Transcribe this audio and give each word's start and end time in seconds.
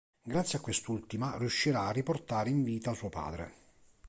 Grazie 0.23 0.57
a 0.57 0.61
quest'ultima 0.63 1.37
riuscirà 1.37 1.85
a 1.85 1.91
riportare 1.91 2.49
in 2.49 2.63
vita 2.63 2.95
suo 2.95 3.09
padre. 3.09 3.53